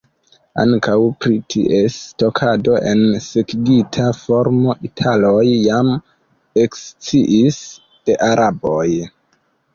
[0.61, 0.93] Ankaŭ
[1.25, 5.93] pri ties stokado en sekigita formo, italoj jam
[6.65, 7.63] eksciis
[8.11, 8.89] de araboj.